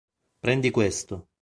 Prendi 0.41 0.71
questo!". 0.71 1.27